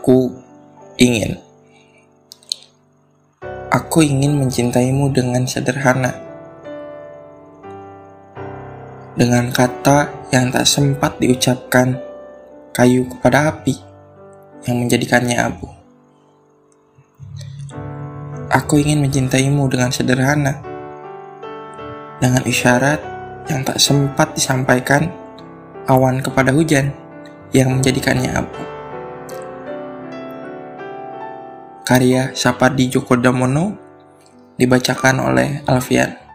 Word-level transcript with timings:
Aku 0.00 0.32
ingin. 0.96 1.36
Aku 3.68 4.00
ingin 4.00 4.32
mencintaimu 4.32 5.12
dengan 5.12 5.44
sederhana. 5.44 6.16
Dengan 9.12 9.52
kata 9.52 10.08
yang 10.32 10.48
tak 10.48 10.64
sempat 10.64 11.20
diucapkan, 11.20 12.00
kayu 12.72 13.04
kepada 13.12 13.52
api 13.52 13.76
yang 14.64 14.80
menjadikannya 14.80 15.36
abu. 15.36 15.68
Aku 18.48 18.80
ingin 18.80 19.04
mencintaimu 19.04 19.68
dengan 19.68 19.92
sederhana. 19.92 20.64
Dengan 22.24 22.40
isyarat 22.48 23.04
yang 23.52 23.68
tak 23.68 23.76
sempat 23.76 24.32
disampaikan, 24.32 25.12
awan 25.92 26.24
kepada 26.24 26.56
hujan 26.56 26.88
yang 27.52 27.68
menjadikannya 27.76 28.32
abu. 28.32 28.79
Karya 31.90 32.30
Sapardi 32.38 32.86
Djoko 32.86 33.18
Damono 33.18 33.74
dibacakan 34.54 35.26
oleh 35.26 35.58
Alfian. 35.66 36.29